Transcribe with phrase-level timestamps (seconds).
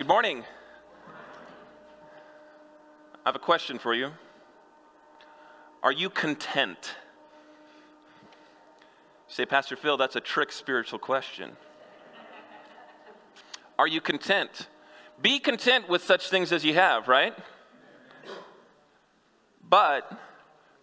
[0.00, 0.44] Good morning.
[3.12, 4.12] I have a question for you.
[5.82, 6.94] Are you content?
[9.28, 11.54] You say, Pastor Phill, that's a trick spiritual question.
[13.78, 14.68] Are you content?
[15.20, 17.34] Be content with such things as you have, right?
[19.68, 20.10] But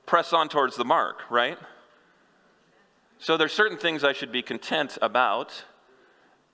[0.05, 1.57] press on towards the mark, right?
[3.17, 5.63] So there's certain things I should be content about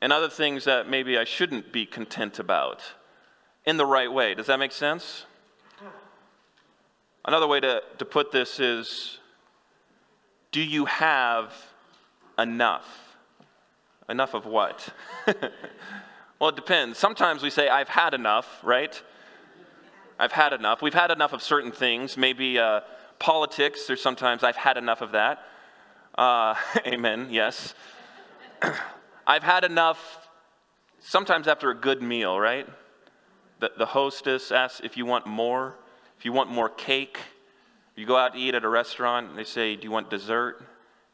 [0.04, 2.82] and other things that maybe I shouldn't be content about
[3.66, 4.34] in the right way.
[4.36, 5.26] Does that make sense?
[7.24, 9.20] Another way to, to put this is
[10.52, 11.54] do you have
[12.38, 13.16] enough?
[14.10, 14.90] Enough of what?
[16.38, 17.00] well, it depends.
[17.00, 19.02] Sometimes we say, I've had enough, right?
[20.20, 20.82] I've had enough.
[20.82, 22.82] We've had enough of certain things, maybe uh,
[23.20, 25.46] politics, or sometimes I've had enough of that.
[26.14, 27.74] Uh, amen, yes.
[29.26, 30.28] I've had enough,
[31.00, 32.68] sometimes after a good meal, right?
[33.60, 35.76] The, the hostess asks if you want more,
[36.18, 37.20] if you want more cake.
[37.96, 40.58] You go out to eat at a restaurant, and they say, Do you want dessert?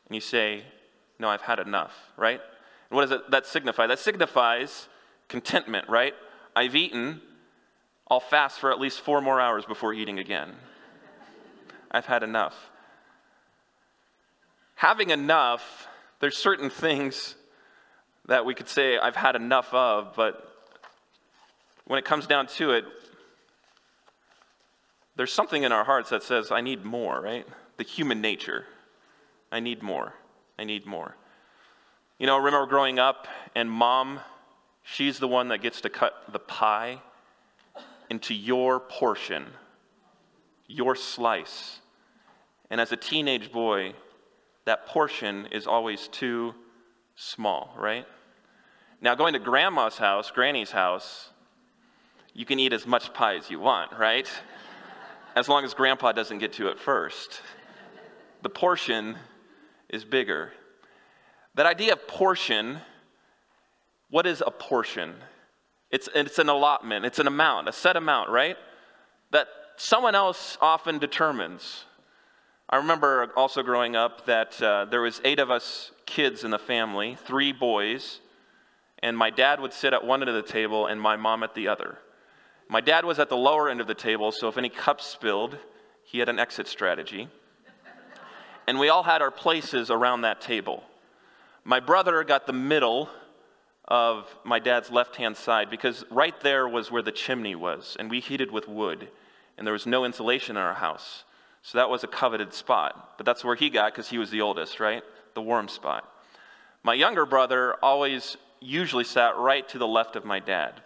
[0.07, 0.63] And you say,
[1.19, 2.39] No, I've had enough, right?
[2.89, 3.87] And what does it, that signify?
[3.87, 4.87] That signifies
[5.27, 6.13] contentment, right?
[6.55, 7.21] I've eaten,
[8.09, 10.53] I'll fast for at least four more hours before eating again.
[11.91, 12.55] I've had enough.
[14.75, 15.87] Having enough,
[16.19, 17.35] there's certain things
[18.29, 20.47] that we could say I've had enough of, but
[21.85, 22.85] when it comes down to it,
[25.15, 27.45] there's something in our hearts that says, I need more, right?
[27.77, 28.65] The human nature.
[29.51, 30.13] I need more.
[30.59, 31.15] I need more.
[32.19, 34.19] You know, I remember growing up, and mom,
[34.83, 37.01] she's the one that gets to cut the pie
[38.11, 39.47] into your portion,
[40.67, 41.79] your slice.
[42.69, 43.93] And as a teenage boy,
[44.65, 46.53] that portion is always too
[47.15, 48.05] small, right?
[49.01, 51.29] Now, going to grandma's house, granny's house,
[52.33, 54.29] you can eat as much pie as you want, right?
[55.35, 57.41] As long as grandpa doesn't get to it first.
[58.41, 59.17] The portion
[59.89, 60.51] is bigger.
[61.55, 62.79] That idea of portion,
[64.09, 65.15] what is a portion?
[65.91, 68.57] It's, it's an allotment, it's an amount, a set amount, right?
[69.31, 71.85] That someone else often determines.
[72.69, 76.59] I remember also growing up that uh, there was eight of us kids in the
[76.59, 78.19] family, three boys,
[79.01, 81.55] and my dad would sit at one end of the table and my mom at
[81.55, 81.97] the other.
[82.67, 85.57] My dad was at the lower end of the table, so if any cups spilled,
[86.03, 87.27] he had an exit strategy.
[88.67, 90.83] And we all had our places around that table.
[91.63, 93.09] My brother got the middle
[93.87, 98.09] of my dad's left hand side because right there was where the chimney was, and
[98.09, 99.09] we heated with wood,
[99.57, 101.23] and there was no insulation in our house.
[101.63, 103.15] So that was a coveted spot.
[103.17, 105.03] But that's where he got because he was the oldest, right?
[105.33, 106.07] The warm spot.
[106.83, 110.81] My younger brother always usually sat right to the left of my dad.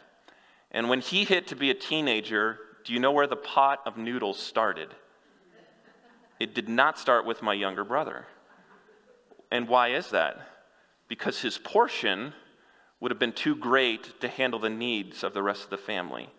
[0.72, 3.97] And when he hit to be a teenager, do you know where the pot of
[3.97, 4.89] noodles started?
[6.39, 8.25] It did not start with my younger brother.
[9.51, 10.38] And why is that?
[11.07, 12.33] Because his portion
[13.00, 16.29] would have been too great to handle the needs of the rest of the family.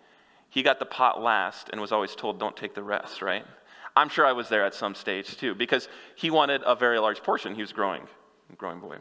[0.51, 3.45] He got the pot last and was always told, don't take the rest, right?
[3.97, 7.23] I'm sure I was there at some stage too, because he wanted a very large
[7.23, 7.55] portion.
[7.55, 8.03] He was growing,
[8.59, 8.97] growing boy.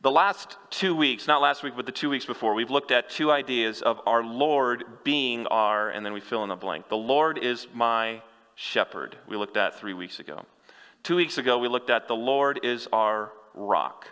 [0.00, 3.10] The last two weeks, not last week, but the two weeks before, we've looked at
[3.10, 6.88] two ideas of our Lord being our, and then we fill in the blank.
[6.88, 8.22] The Lord is my
[8.54, 10.44] shepherd, we looked at three weeks ago.
[11.02, 14.06] Two weeks ago, we looked at the Lord is our rock.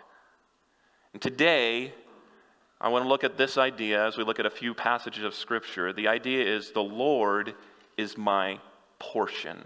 [1.13, 1.93] And today,
[2.81, 5.33] I want to look at this idea as we look at a few passages of
[5.33, 5.93] Scripture.
[5.93, 7.55] The idea is the Lord
[7.95, 8.59] is my
[8.99, 9.65] portion.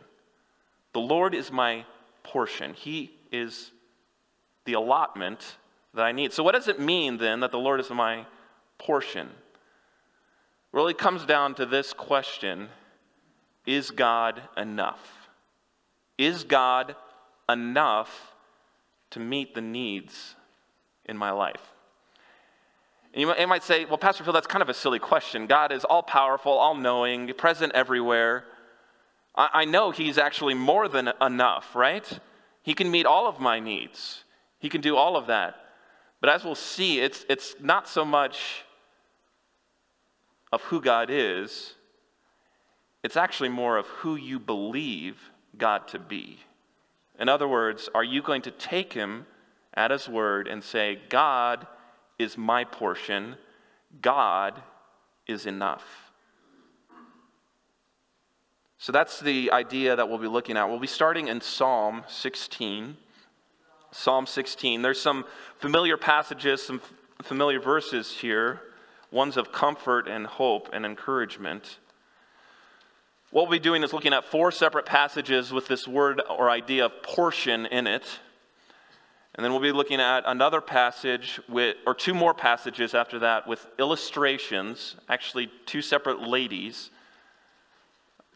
[0.93, 1.85] The Lord is my
[2.23, 2.73] portion.
[2.75, 3.71] He is
[4.65, 5.57] the allotment
[5.93, 6.33] that I need.
[6.33, 8.25] So, what does it mean then that the Lord is my
[8.77, 9.29] portion?
[10.71, 12.69] Really comes down to this question
[13.65, 15.29] Is God enough?
[16.17, 16.95] Is God
[17.49, 18.33] enough
[19.11, 20.35] to meet the needs
[21.05, 21.61] in my life?
[23.13, 25.45] And you might say, well, Pastor Phill, that's kind of a silly question.
[25.45, 28.45] God is all powerful, all knowing, present everywhere.
[29.35, 32.07] I know He's actually more than enough, right?
[32.63, 34.23] He can meet all of my needs,
[34.59, 35.55] He can do all of that.
[36.21, 38.63] But as we'll see, it's, it's not so much
[40.53, 41.73] of who God is,
[43.03, 45.17] it's actually more of who you believe
[45.57, 46.39] God to be.
[47.19, 49.25] In other words, are you going to take him
[49.73, 51.65] at his word and say, God
[52.19, 53.35] is my portion,
[54.01, 54.61] God
[55.27, 56.11] is enough?
[58.77, 60.67] So that's the idea that we'll be looking at.
[60.67, 62.97] We'll be starting in Psalm 16.
[63.91, 64.81] Psalm 16.
[64.81, 65.25] There's some
[65.59, 66.81] familiar passages, some
[67.21, 68.61] familiar verses here.
[69.11, 71.79] ones of comfort and hope and encouragement.
[73.31, 76.85] What we'll be doing is looking at four separate passages with this word or idea
[76.85, 78.05] of portion in it.
[79.35, 83.47] And then we'll be looking at another passage with, or two more passages after that
[83.47, 86.89] with illustrations, actually, two separate ladies,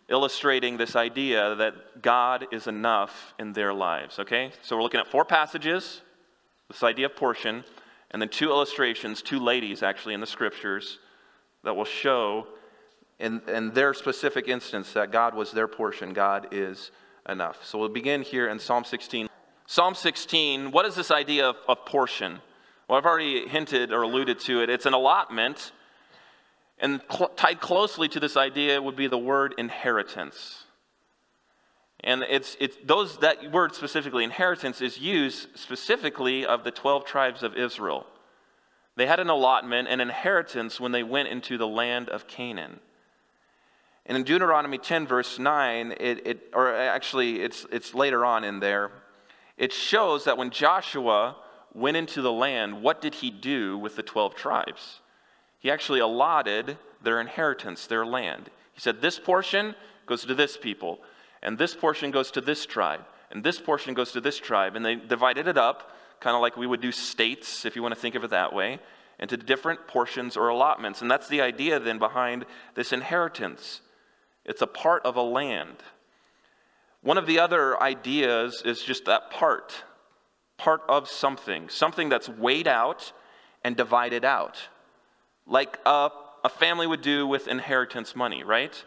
[0.09, 4.19] illustrating this idea that God is enough in their lives.
[4.19, 4.51] Okay?
[4.61, 6.01] So we're looking at four passages,
[6.69, 7.63] this idea of portion,
[8.11, 10.99] and then two illustrations, two ladies actually in the scriptures
[11.63, 12.47] that will show
[13.19, 16.91] in, in their specific instance that God was their portion, God is
[17.27, 17.65] enough.
[17.65, 19.27] So we'll begin here in Psalm 16.
[19.65, 22.39] Psalm 16, what is this idea of, of portion?
[22.87, 24.69] Well, I've already hinted or alluded to it.
[24.69, 25.71] It's an allotment,
[26.79, 30.65] and cl- tied closely to this idea would be the word inheritance.
[32.03, 37.41] And it's, it's those that word specifically, inheritance, is used specifically of the 12 tribes
[37.41, 38.05] of Israel.
[38.95, 42.79] They had an allotment, an inheritance when they went into the land of Canaan.
[44.05, 48.59] And in Deuteronomy 10, verse 9, it, it, or actually it's, it's later on in
[48.59, 48.91] there,
[49.57, 51.37] it shows that when Joshua
[51.73, 55.01] went into the land, what did he do with the 12 tribes?
[55.65, 58.51] He actually allotted their inheritance, their land.
[58.73, 59.73] He said, This portion
[60.05, 60.99] goes to this people,
[61.41, 63.01] and this portion goes to this tribe,
[63.31, 64.75] and this portion goes to this tribe.
[64.75, 67.95] And they divided it up, kind of like we would do states, if you want
[67.95, 68.77] to think of it that way,
[69.17, 71.01] into different portions or allotments.
[71.01, 72.45] And that's the idea then behind
[72.75, 73.81] this inheritance.
[74.45, 75.77] It's a part of a land.
[77.01, 79.73] One of the other ideas is just that part,
[80.57, 83.13] part of something, something that's weighed out
[83.63, 84.59] and divided out,
[85.47, 86.09] like a,
[86.43, 88.83] a family would do with inheritance money, right?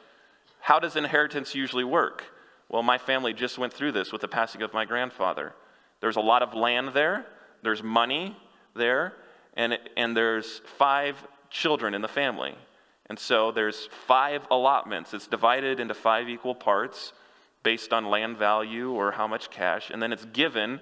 [0.60, 2.24] How does inheritance usually work?
[2.68, 5.54] Well, my family just went through this with the passing of my grandfather.
[6.00, 7.26] There's a lot of land there,
[7.62, 8.36] there's money
[8.74, 9.14] there,
[9.54, 11.16] and, and there's five
[11.50, 12.54] children in the family.
[13.06, 15.14] And so there's five allotments.
[15.14, 17.12] It's divided into five equal parts
[17.62, 20.80] based on land value or how much cash, and then it's given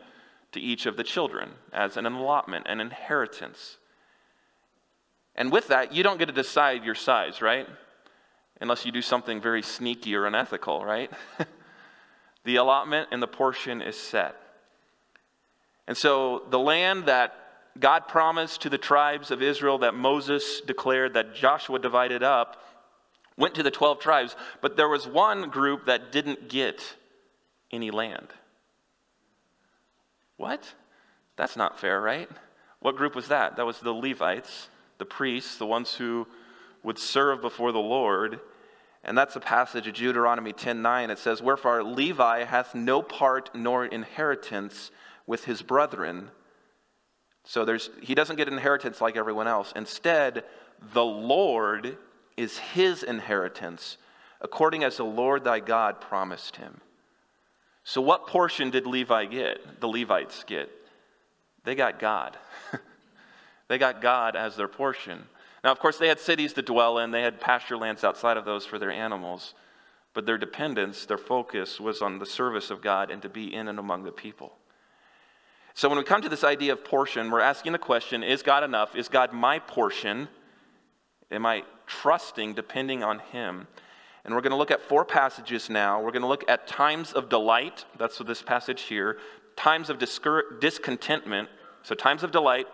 [0.53, 3.79] to each of the children as an allotment, an inheritance.
[5.37, 7.69] And with that, you don't get to decide your size, right?
[8.61, 11.11] Unless you do something very sneaky or unethical, right?
[12.45, 14.35] the allotment and the portion is set.
[15.87, 17.35] And so the land that
[17.79, 22.63] God promised to the tribes of Israel that Moses declared that Joshua divided up
[23.37, 26.97] went to the 12 tribes, but there was one group that didn't get
[27.71, 28.29] any land.
[30.39, 30.75] What?
[31.37, 32.31] That's not fair, right?
[32.81, 33.57] What group was that?
[33.57, 36.27] That was the Levites, the priests, the ones who
[36.83, 38.41] would serve before the Lord.
[39.05, 41.11] And that's a passage of Deuteronomy 10:9.
[41.11, 44.91] It says, "Wherefore Levi hath no part nor inheritance
[45.27, 46.31] with his brethren,
[47.47, 49.73] so there's, he doesn't get inheritance like everyone else.
[49.77, 50.45] Instead,
[50.93, 51.97] the Lord
[52.37, 53.99] is his inheritance,
[54.41, 56.81] according as the Lord thy God promised him.
[57.85, 59.81] So, what portion did Levi get?
[59.81, 60.69] The Levites get?
[61.63, 62.37] They got God.
[63.69, 65.25] they got God as their portion.
[65.65, 68.45] Now, of course, they had cities to dwell in, they had pasture lands outside of
[68.45, 69.55] those for their animals,
[70.15, 73.69] but their dependence, their focus was on the service of God and to be in
[73.69, 74.53] and among the people.
[75.75, 78.65] So when we come to this idea of portion, we're asking the question is God
[78.65, 78.97] enough?
[78.97, 80.29] Is God my portion?
[81.31, 83.67] Am I trusting, depending on Him?
[84.25, 86.01] And we're going to look at four passages now.
[86.01, 87.85] We're going to look at times of delight.
[87.99, 89.19] That's this passage here.
[89.55, 91.49] Times of discontentment.
[91.83, 92.67] So, times of delight,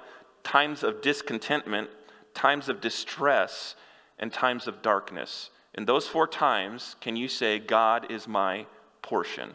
[0.45, 1.91] times of discontentment,
[2.35, 3.75] times of distress,
[4.19, 5.51] and times of darkness.
[5.75, 8.67] In those four times, can you say, God is my
[9.01, 9.51] portion?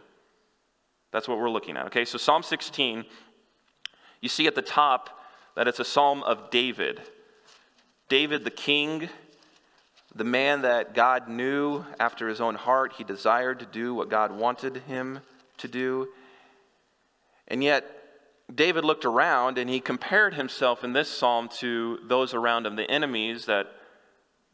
[1.11, 1.85] That's what we're looking at.
[1.87, 3.05] Okay, so Psalm 16
[4.21, 5.21] you see at the top
[5.55, 7.01] that it's a psalm of David.
[8.09, 9.09] David, the king,
[10.15, 14.31] the man that God knew after his own heart, he desired to do what God
[14.31, 15.19] wanted him
[15.57, 16.07] to do.
[17.47, 17.96] And yet,
[18.53, 22.89] David looked around and he compared himself in this psalm to those around him, the
[22.89, 23.67] enemies that,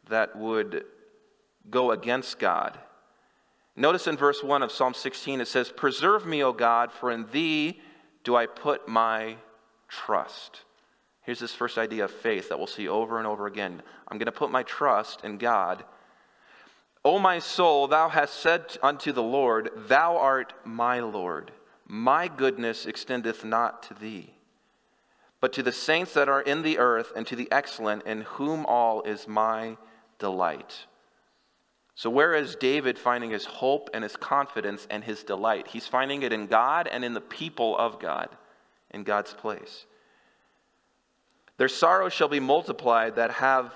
[0.10, 0.86] that would
[1.70, 2.80] go against God.
[3.76, 7.28] Notice in verse 1 of Psalm 16 it says, Preserve me, O God, for in
[7.32, 7.80] thee
[8.24, 9.38] do I put my
[9.88, 10.64] trust.
[11.22, 13.82] Here's this first idea of faith that we'll see over and over again.
[14.08, 15.86] I'm going to put my trust in God.
[17.06, 21.52] O my soul, thou hast said unto the Lord, Thou art my Lord.
[21.94, 24.34] My goodness extendeth not to thee,
[25.40, 28.66] but to the saints that are in the earth, and to the excellent, in whom
[28.66, 29.78] all is my
[30.18, 30.88] delight.
[31.94, 35.68] So, where is David finding his hope and his confidence and his delight?
[35.68, 38.30] He's finding it in God and in the people of God
[38.90, 39.86] in God's place.
[41.58, 43.72] Their sorrow shall be multiplied that have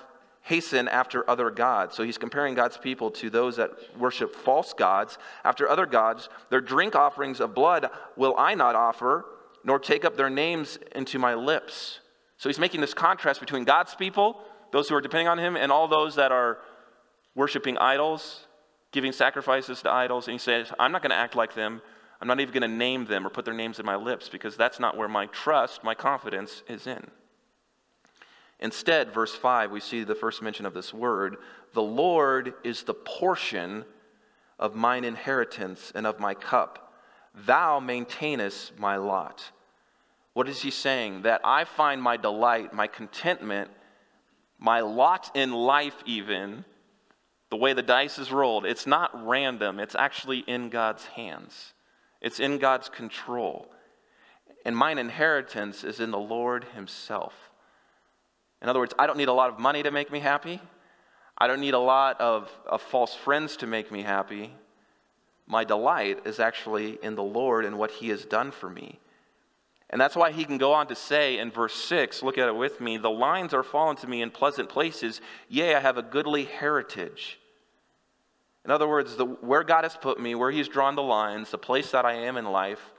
[0.48, 1.94] hasten after other gods.
[1.94, 6.30] So he's comparing God's people to those that worship false gods after other gods.
[6.48, 9.26] Their drink offerings of blood will I not offer,
[9.62, 12.00] nor take up their names into my lips.
[12.38, 14.40] So he's making this contrast between God's people,
[14.72, 16.58] those who are depending on him, and all those that are
[17.34, 18.46] worshiping idols,
[18.90, 20.28] giving sacrifices to idols.
[20.28, 21.82] And he says, I'm not going to act like them.
[22.22, 24.56] I'm not even going to name them or put their names in my lips because
[24.56, 27.10] that's not where my trust, my confidence is in.
[28.60, 31.36] Instead, verse 5, we see the first mention of this word
[31.74, 33.84] The Lord is the portion
[34.58, 36.92] of mine inheritance and of my cup.
[37.34, 39.52] Thou maintainest my lot.
[40.32, 41.22] What is he saying?
[41.22, 43.70] That I find my delight, my contentment,
[44.58, 46.64] my lot in life, even,
[47.50, 51.74] the way the dice is rolled, it's not random, it's actually in God's hands,
[52.20, 53.68] it's in God's control.
[54.64, 57.47] And mine inheritance is in the Lord Himself.
[58.62, 60.60] In other words, I don't need a lot of money to make me happy.
[61.36, 64.52] I don't need a lot of, of false friends to make me happy.
[65.46, 68.98] My delight is actually in the Lord and what He has done for me.
[69.90, 72.56] And that's why he can go on to say in verse 6, look at it
[72.56, 76.02] with me, the lines are fallen to me in pleasant places, yea, I have a
[76.02, 77.38] goodly heritage.
[78.66, 81.58] In other words, the, where God has put me, where he's drawn the lines, the
[81.58, 82.92] place that I am in life,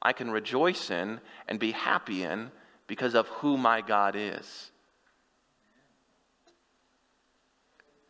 [0.00, 2.50] I can rejoice in and be happy in
[2.88, 4.71] because of who my God is.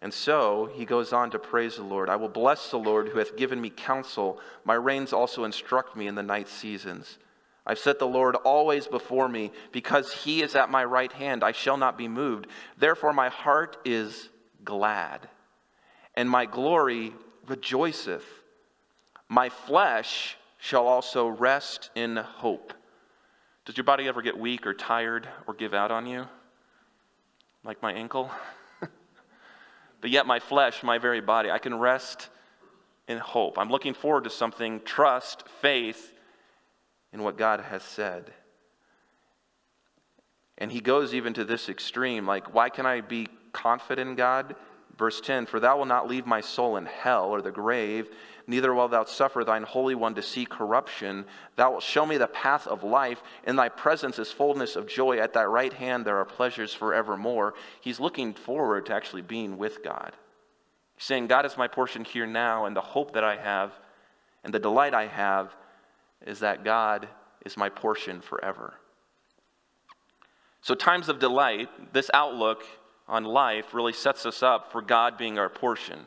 [0.03, 2.11] And so he goes on to praise the Lord.
[2.11, 4.41] I will bless the Lord who hath given me counsel.
[4.65, 7.19] My reins also instruct me in the night seasons.
[7.65, 9.53] I've set the Lord always before me.
[9.71, 12.49] Because he is at my right hand, I shall not be moved.
[12.77, 14.29] Therefore, my heart is
[14.65, 15.29] glad,
[16.17, 17.13] and my glory
[17.47, 18.25] rejoiceth.
[19.29, 22.75] My flesh shall also rest in hope.
[23.65, 26.27] Does your body ever get weak or tired or give out on you?
[27.65, 28.33] Like my ankle?
[30.03, 32.29] But yet my flesh, my very body, I can rest
[33.09, 33.57] in hope.
[33.57, 36.13] I'm looking forward to something, trust, faith
[37.13, 38.33] in what God has said.
[40.59, 44.57] And he goes even to this extreme like, why can I be confident in God?
[44.99, 48.09] Verse 10 For thou wilt not leave my soul in hell or the grave,
[48.53, 51.25] neither wilt thou suffer thine Holy One to see corruption.
[51.57, 53.23] Thou wilt show me the path of life.
[53.45, 55.19] In thy presence is fullness of joy.
[55.19, 57.55] At thy right hand there are pleasures forevermore.
[57.81, 60.13] He's looking forward to actually being with God.
[60.97, 63.73] He's saying, God is my portion here now, and the hope that I have
[64.45, 65.55] and the delight I have
[66.27, 67.09] is that God
[67.45, 68.75] is my portion forever.
[70.61, 72.65] So, times of delight, this outlook
[73.09, 76.07] on life really sets us up for God being our portion.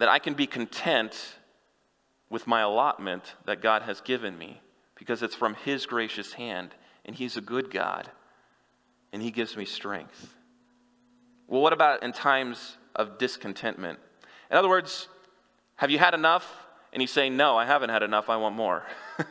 [0.00, 1.36] That I can be content
[2.28, 4.60] with my allotment that God has given me
[4.96, 8.10] because it's from His gracious hand, and He's a good God,
[9.12, 10.34] and He gives me strength.
[11.46, 14.00] Well, what about in times of discontentment?
[14.50, 15.06] In other words,
[15.76, 16.66] have you had enough?
[16.92, 18.84] And you say, No, I haven't had enough, I want more.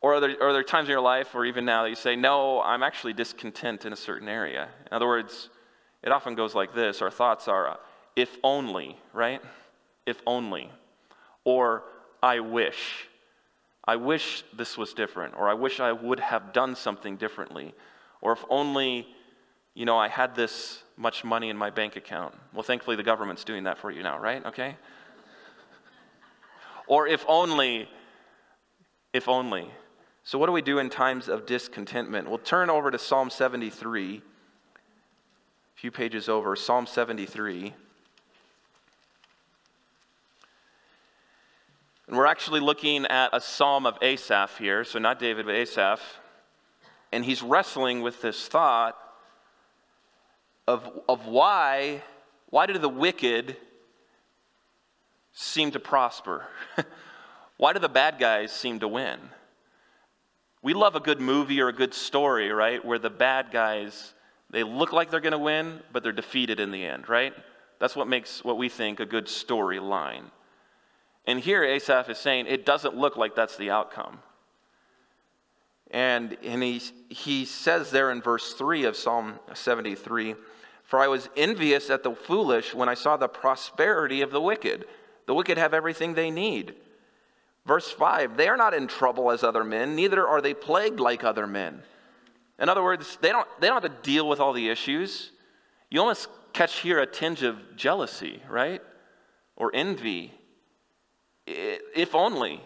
[0.00, 2.14] Or are, there, are there times in your life, or even now, that you say,
[2.14, 4.68] No, I'm actually discontent in a certain area?
[4.86, 5.50] In other words,
[6.02, 7.78] it often goes like this our thoughts are,
[8.18, 9.40] if only, right?
[10.04, 10.72] If only.
[11.44, 11.84] Or,
[12.20, 13.06] I wish.
[13.84, 15.34] I wish this was different.
[15.38, 17.74] Or, I wish I would have done something differently.
[18.20, 19.06] Or, if only,
[19.72, 22.34] you know, I had this much money in my bank account.
[22.52, 24.44] Well, thankfully, the government's doing that for you now, right?
[24.46, 24.76] Okay?
[26.88, 27.88] or, if only,
[29.12, 29.70] if only.
[30.24, 32.28] So, what do we do in times of discontentment?
[32.28, 37.74] We'll turn over to Psalm 73, a few pages over, Psalm 73.
[42.08, 46.00] And we're actually looking at a psalm of Asaph here, so not David, but Asaph.
[47.12, 48.96] And he's wrestling with this thought
[50.66, 52.02] of, of why,
[52.48, 53.56] why do the wicked
[55.32, 56.46] seem to prosper?
[57.58, 59.18] why do the bad guys seem to win?
[60.62, 62.82] We love a good movie or a good story, right?
[62.82, 64.14] Where the bad guys,
[64.48, 67.34] they look like they're going to win, but they're defeated in the end, right?
[67.78, 70.24] That's what makes what we think a good storyline.
[71.28, 74.20] And here Asaph is saying it doesn't look like that's the outcome.
[75.90, 76.80] And, and he,
[77.10, 80.36] he says there in verse 3 of Psalm 73
[80.84, 84.86] For I was envious at the foolish when I saw the prosperity of the wicked.
[85.26, 86.74] The wicked have everything they need.
[87.66, 91.24] Verse 5 They are not in trouble as other men, neither are they plagued like
[91.24, 91.82] other men.
[92.58, 95.30] In other words, they don't, they don't have to deal with all the issues.
[95.90, 98.80] You almost catch here a tinge of jealousy, right?
[99.56, 100.32] Or envy.
[101.48, 102.60] If only.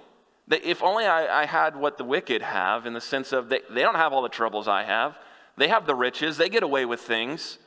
[0.51, 3.83] If only I, I had what the wicked have in the sense of they, they
[3.83, 5.17] don't have all the troubles I have.
[5.57, 7.59] They have the riches, they get away with things.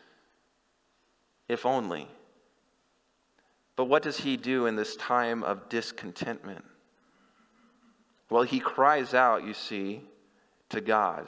[1.48, 2.08] If only.
[3.76, 6.64] But what does he do in this time of discontentment?
[8.30, 10.02] Well, he cries out, you see,
[10.70, 11.28] to God.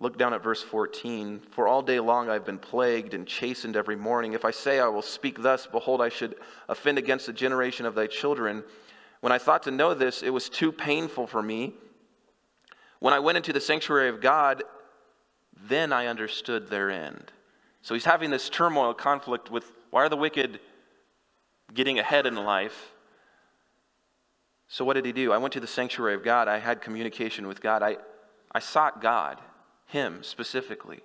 [0.00, 1.42] Look down at verse 14.
[1.50, 4.32] For all day long I've been plagued and chastened every morning.
[4.32, 6.36] If I say I will speak thus, behold, I should
[6.70, 8.64] offend against the generation of thy children.
[9.20, 11.74] When I thought to know this, it was too painful for me.
[12.98, 14.62] When I went into the sanctuary of God,
[15.68, 17.30] then I understood their end.
[17.82, 20.60] So he's having this turmoil, conflict with why are the wicked
[21.74, 22.92] getting ahead in life?
[24.68, 25.30] So what did he do?
[25.32, 26.48] I went to the sanctuary of God.
[26.48, 27.82] I had communication with God.
[27.82, 27.98] I,
[28.52, 29.40] I sought God,
[29.90, 31.00] him specifically.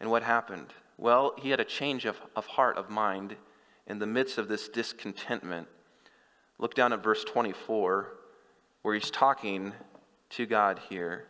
[0.00, 0.72] And what happened?
[0.96, 3.36] Well, he had a change of, of heart, of mind,
[3.86, 5.68] in the midst of this discontentment.
[6.58, 8.12] Look down at verse 24,
[8.82, 9.72] where he's talking
[10.30, 11.26] to God here.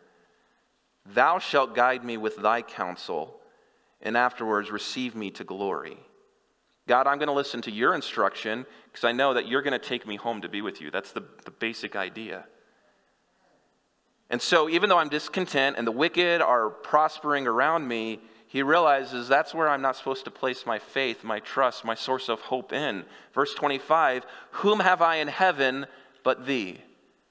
[1.05, 3.39] Thou shalt guide me with thy counsel,
[4.01, 5.97] and afterwards receive me to glory.
[6.87, 9.87] God, I'm going to listen to your instruction because I know that you're going to
[9.87, 10.89] take me home to be with you.
[10.89, 12.45] That's the, the basic idea.
[14.29, 19.27] And so, even though I'm discontent and the wicked are prospering around me, he realizes
[19.27, 22.73] that's where I'm not supposed to place my faith, my trust, my source of hope
[22.73, 23.05] in.
[23.33, 25.85] Verse 25 Whom have I in heaven
[26.23, 26.81] but thee?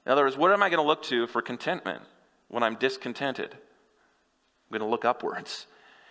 [0.05, 2.01] In other words, what am I going to look to for contentment
[2.47, 3.51] when I'm discontented?
[3.51, 5.67] I'm going to look upwards.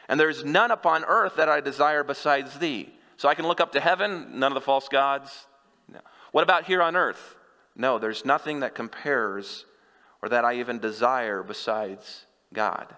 [0.08, 2.92] And there's none upon earth that I desire besides thee.
[3.16, 5.46] So I can look up to heaven, none of the false gods.
[5.92, 6.00] No.
[6.32, 7.34] What about here on earth?
[7.76, 9.64] No, there's nothing that compares
[10.22, 12.94] or that I even desire besides God.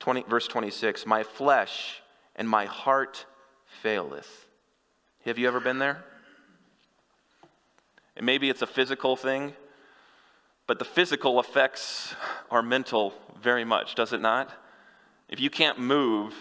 [0.00, 2.00] 20, verse 26 My flesh
[2.36, 3.26] and my heart
[3.82, 4.46] faileth.
[5.24, 6.04] Have you ever been there?
[8.16, 9.54] And maybe it's a physical thing,
[10.66, 12.14] but the physical affects
[12.50, 14.50] our mental very much, does it not?
[15.28, 16.34] If you can't move,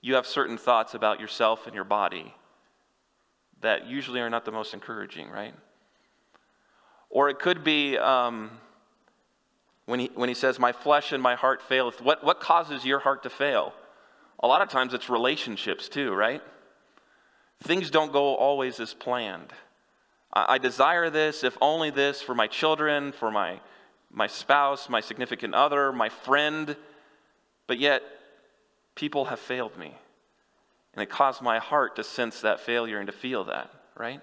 [0.00, 2.34] you have certain thoughts about yourself and your body
[3.62, 5.54] that usually are not the most encouraging, right?
[7.16, 8.50] Or it could be um,
[9.86, 12.02] when, he, when he says, My flesh and my heart faileth.
[12.02, 13.72] What, what causes your heart to fail?
[14.40, 16.42] A lot of times it's relationships too, right?
[17.62, 19.50] Things don't go always as planned.
[20.34, 23.60] I, I desire this, if only this, for my children, for my,
[24.12, 26.76] my spouse, my significant other, my friend,
[27.66, 28.02] but yet
[28.94, 29.94] people have failed me.
[30.92, 34.20] And it caused my heart to sense that failure and to feel that, right?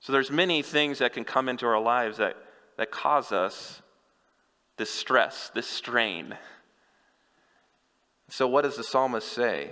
[0.00, 2.36] So there's many things that can come into our lives that,
[2.76, 3.82] that cause us
[4.76, 6.36] this stress, this strain.
[8.28, 9.70] So what does the psalmist say?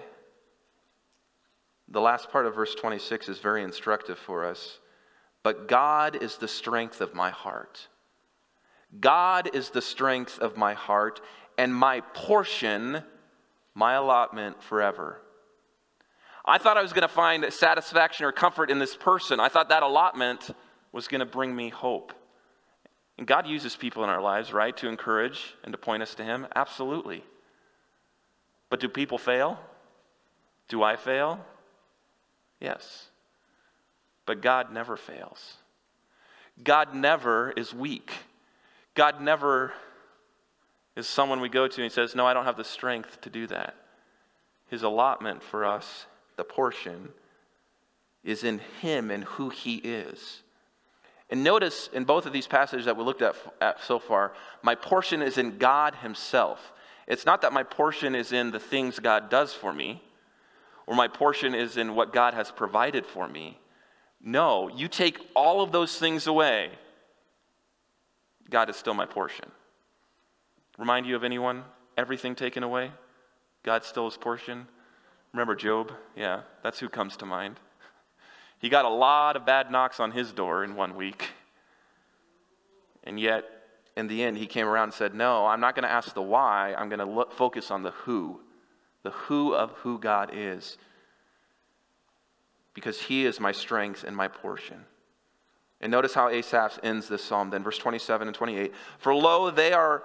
[1.88, 4.78] The last part of verse 26 is very instructive for us.
[5.42, 7.88] But God is the strength of my heart.
[8.98, 11.20] God is the strength of my heart
[11.58, 13.02] and my portion
[13.74, 15.20] my allotment forever.
[16.44, 19.40] I thought I was going to find satisfaction or comfort in this person.
[19.40, 20.50] I thought that allotment
[20.92, 22.12] was going to bring me hope.
[23.16, 26.24] And God uses people in our lives, right, to encourage and to point us to
[26.24, 26.46] Him?
[26.54, 27.24] Absolutely.
[28.68, 29.58] But do people fail?
[30.68, 31.44] Do I fail?
[32.60, 33.08] Yes.
[34.26, 35.54] But God never fails.
[36.62, 38.12] God never is weak.
[38.94, 39.72] God never
[40.96, 43.30] is someone we go to and he says, No, I don't have the strength to
[43.30, 43.74] do that.
[44.68, 47.10] His allotment for us, the portion,
[48.24, 50.42] is in him and who he is.
[51.30, 54.74] And notice in both of these passages that we looked at, at, so far, my
[54.74, 56.72] portion is in God himself.
[57.06, 60.02] It's not that my portion is in the things God does for me,
[60.86, 63.58] or my portion is in what God has provided for me.
[64.22, 66.70] No, you take all of those things away,
[68.50, 69.50] God is still my portion.
[70.78, 71.64] Remind you of anyone?
[71.96, 72.90] Everything taken away?
[73.62, 74.66] God still is portion?
[75.34, 75.90] Remember Job?
[76.14, 77.58] Yeah, that's who comes to mind.
[78.60, 81.30] He got a lot of bad knocks on his door in one week.
[83.02, 83.44] And yet,
[83.96, 86.22] in the end, he came around and said, No, I'm not going to ask the
[86.22, 86.72] why.
[86.78, 88.40] I'm going to focus on the who,
[89.02, 90.78] the who of who God is.
[92.72, 94.84] Because he is my strength and my portion.
[95.80, 98.72] And notice how Asaph ends this psalm then, verse 27 and 28.
[98.98, 100.04] For lo, they are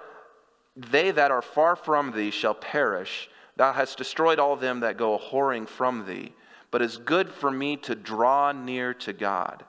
[0.76, 3.30] they that are far from thee shall perish.
[3.56, 6.34] Thou hast destroyed all them that go whoring from thee.
[6.70, 9.64] But it's good for me to draw near to God.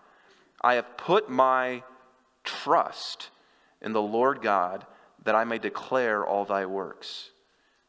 [0.62, 1.84] I have put my
[2.44, 3.30] trust
[3.82, 4.86] in the Lord God
[5.24, 7.32] that I may declare all thy works.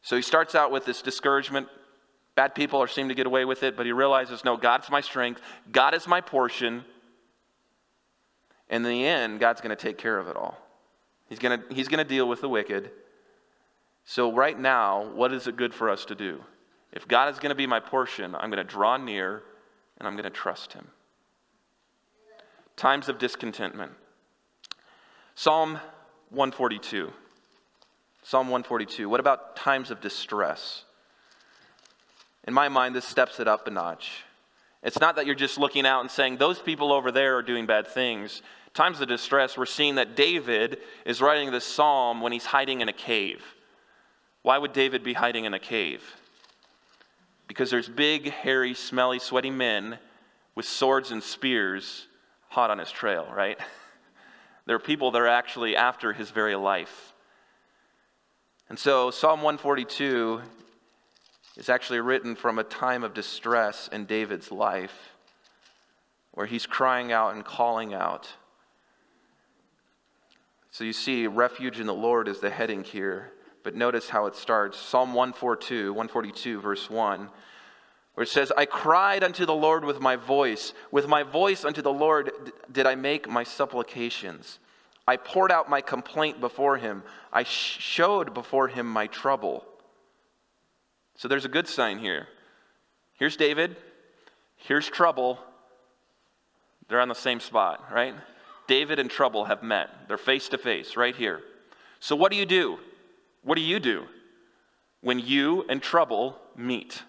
[0.01, 1.67] So he starts out with this discouragement.
[2.35, 5.01] Bad people are seem to get away with it, but he realizes, no, God's my
[5.01, 6.83] strength, God is my portion.
[8.69, 10.57] In the end, God's going to take care of it all.
[11.29, 12.91] He's going to, he's going to deal with the wicked.
[14.05, 16.43] So, right now, what is it good for us to do?
[16.91, 19.43] If God is going to be my portion, I'm going to draw near
[19.97, 20.87] and I'm going to trust Him.
[22.75, 23.91] Times of discontentment.
[25.35, 25.79] Psalm
[26.29, 27.11] 142.
[28.23, 29.09] Psalm 142.
[29.09, 30.83] What about times of distress?
[32.47, 34.23] In my mind, this steps it up a notch.
[34.81, 37.65] It's not that you're just looking out and saying, those people over there are doing
[37.65, 38.41] bad things.
[38.73, 42.89] Times of distress, we're seeing that David is writing this psalm when he's hiding in
[42.89, 43.41] a cave.
[44.43, 46.03] Why would David be hiding in a cave?
[47.47, 49.97] Because there's big, hairy, smelly, sweaty men
[50.53, 52.07] with swords and spears
[52.49, 53.57] hot on his trail, right?
[54.65, 57.11] There are people that are actually after his very life.
[58.69, 60.41] And so Psalm 142
[61.57, 65.09] is actually written from a time of distress in David's life
[66.31, 68.29] where he's crying out and calling out.
[70.71, 73.33] So you see, refuge in the Lord is the heading here.
[73.63, 77.29] But notice how it starts Psalm 142, 142, verse 1,
[78.13, 80.73] where it says, I cried unto the Lord with my voice.
[80.91, 82.31] With my voice unto the Lord
[82.71, 84.59] did I make my supplications.
[85.07, 87.03] I poured out my complaint before him.
[87.31, 89.65] I showed before him my trouble.
[91.15, 92.27] So there's a good sign here.
[93.13, 93.75] Here's David.
[94.57, 95.39] Here's trouble.
[96.87, 98.13] They're on the same spot, right?
[98.67, 99.89] David and trouble have met.
[100.07, 101.41] They're face to face right here.
[101.99, 102.79] So what do you do?
[103.43, 104.05] What do you do
[105.01, 107.03] when you and trouble meet?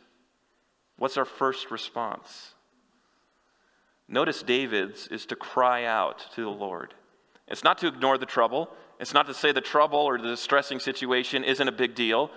[0.98, 2.54] What's our first response?
[4.08, 6.94] Notice David's is to cry out to the Lord.
[7.48, 8.70] It's not to ignore the trouble.
[9.00, 12.30] It's not to say the trouble or the distressing situation isn't a big deal.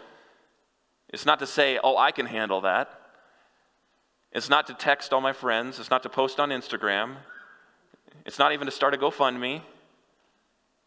[1.09, 2.89] It's not to say, oh, I can handle that.
[4.31, 5.79] It's not to text all my friends.
[5.79, 7.15] It's not to post on Instagram.
[8.25, 9.61] It's not even to start a GoFundMe.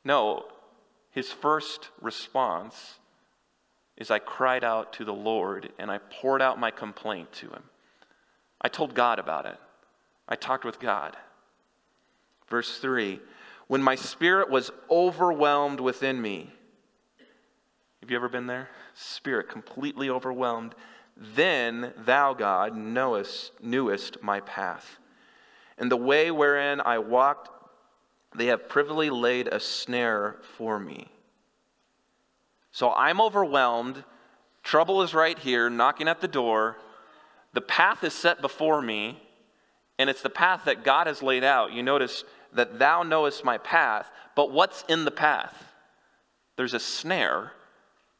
[0.04, 0.44] No,
[1.10, 2.99] his first response
[4.00, 7.62] is I cried out to the Lord and I poured out my complaint to him.
[8.60, 9.58] I told God about it.
[10.26, 11.16] I talked with God.
[12.48, 13.20] Verse 3
[13.68, 16.50] When my spirit was overwhelmed within me,
[18.00, 18.70] have you ever been there?
[18.94, 20.74] Spirit completely overwhelmed.
[21.16, 24.98] Then thou, God, knowest, knewest my path.
[25.76, 27.50] And the way wherein I walked,
[28.34, 31.10] they have privily laid a snare for me.
[32.72, 34.04] So I'm overwhelmed.
[34.62, 36.76] Trouble is right here, knocking at the door.
[37.52, 39.20] The path is set before me,
[39.98, 41.72] and it's the path that God has laid out.
[41.72, 45.64] You notice that thou knowest my path, but what's in the path?
[46.56, 47.52] There's a snare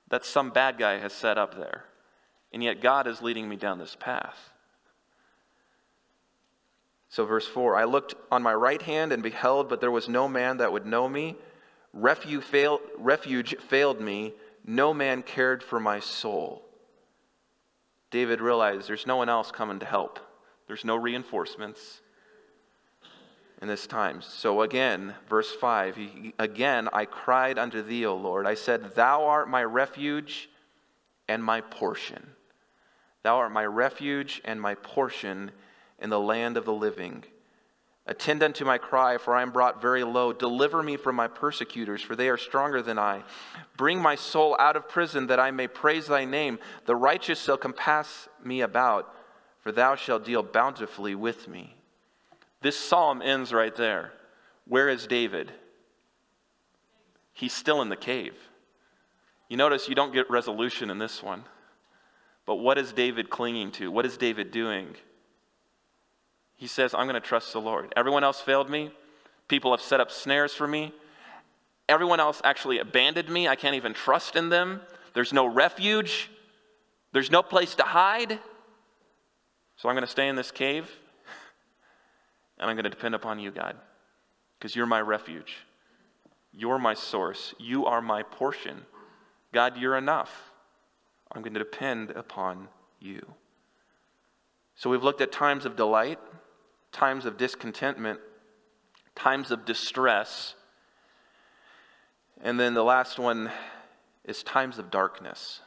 [0.08, 1.84] that some bad guy has set up there.
[2.52, 4.50] And yet God is leading me down this path.
[7.08, 10.28] So, verse 4 I looked on my right hand and beheld, but there was no
[10.28, 11.36] man that would know me.
[11.92, 14.34] Refuge failed, refuge failed me.
[14.64, 16.62] No man cared for my soul.
[18.10, 20.18] David realized there's no one else coming to help,
[20.66, 22.00] there's no reinforcements
[23.60, 24.22] in this time.
[24.22, 28.46] So again, verse 5 he, Again, I cried unto thee, O Lord.
[28.46, 30.48] I said, Thou art my refuge
[31.28, 32.30] and my portion.
[33.22, 35.50] Thou art my refuge and my portion
[35.98, 37.24] in the land of the living.
[38.06, 40.32] Attend unto my cry, for I am brought very low.
[40.32, 43.22] Deliver me from my persecutors, for they are stronger than I.
[43.76, 46.58] Bring my soul out of prison, that I may praise thy name.
[46.86, 49.14] The righteous shall compass me about,
[49.62, 51.76] for thou shalt deal bountifully with me.
[52.62, 54.12] This psalm ends right there.
[54.66, 55.52] Where is David?
[57.32, 58.34] He's still in the cave.
[59.48, 61.44] You notice you don't get resolution in this one.
[62.46, 63.90] But what is David clinging to?
[63.90, 64.96] What is David doing?
[66.60, 67.90] He says, I'm going to trust the Lord.
[67.96, 68.90] Everyone else failed me.
[69.48, 70.92] People have set up snares for me.
[71.88, 73.48] Everyone else actually abandoned me.
[73.48, 74.82] I can't even trust in them.
[75.14, 76.30] There's no refuge.
[77.12, 78.38] There's no place to hide.
[79.76, 80.86] So I'm going to stay in this cave
[82.58, 83.74] and I'm going to depend upon you, God,
[84.58, 85.56] because you're my refuge.
[86.52, 87.54] You're my source.
[87.58, 88.82] You are my portion.
[89.54, 90.52] God, you're enough.
[91.32, 92.68] I'm going to depend upon
[93.00, 93.24] you.
[94.74, 96.18] So we've looked at times of delight,
[96.92, 98.20] times of discontentment,
[99.14, 100.54] times of distress,
[102.42, 103.50] and then the last one
[104.24, 105.60] is times of darkness.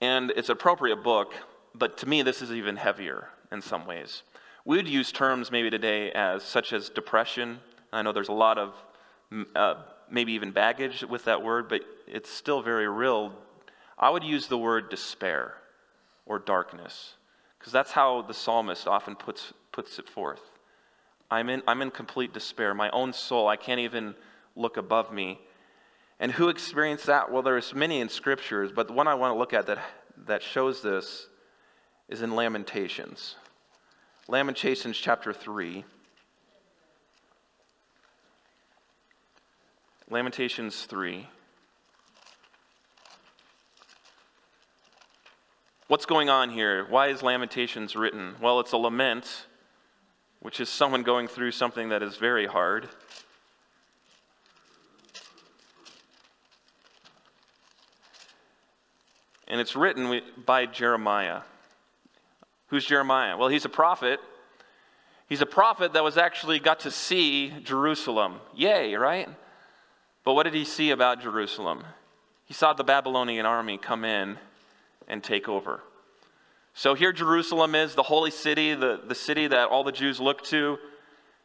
[0.00, 1.32] And it's an appropriate book,
[1.74, 4.22] but to me, this is even heavier in some ways.
[4.64, 7.58] We would use terms maybe today as such as depression.
[7.92, 8.74] I know there's a lot of
[9.56, 13.32] uh, maybe even baggage with that word, but it's still very real.
[13.98, 15.54] I would use the word despair
[16.26, 17.14] or darkness
[17.58, 20.40] because that's how the psalmist often puts, puts it forth.
[21.30, 22.74] I'm in, I'm in complete despair.
[22.74, 24.14] My own soul, I can't even
[24.56, 25.40] look above me.
[26.20, 27.30] And who experienced that?
[27.30, 29.78] Well, there's many in scriptures, but the one I want to look at that,
[30.26, 31.28] that shows this
[32.08, 33.36] is in Lamentations.
[34.26, 35.84] Lamentations chapter 3.
[40.10, 41.28] Lamentations 3.
[45.88, 46.84] What's going on here?
[46.90, 48.34] Why is Lamentations written?
[48.42, 49.46] Well, it's a lament,
[50.40, 52.90] which is someone going through something that is very hard.
[59.46, 61.40] And it's written by Jeremiah.
[62.66, 63.38] Who's Jeremiah?
[63.38, 64.20] Well, he's a prophet.
[65.26, 68.40] He's a prophet that was actually got to see Jerusalem.
[68.54, 69.30] Yay, right?
[70.22, 71.84] But what did he see about Jerusalem?
[72.44, 74.36] He saw the Babylonian army come in
[75.08, 75.80] and take over.
[76.74, 80.44] So here Jerusalem is, the holy city, the, the city that all the Jews look
[80.44, 80.78] to.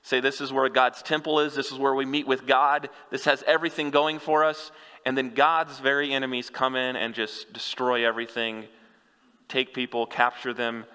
[0.03, 3.25] Say, this is where God's temple is, this is where we meet with God, this
[3.25, 4.71] has everything going for us.
[5.05, 8.65] And then God's very enemies come in and just destroy everything,
[9.47, 10.85] take people, capture them.